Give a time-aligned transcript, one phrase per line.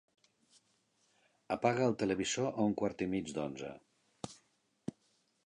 [1.55, 3.71] Apaga el televisor a un quart i mig d'onze.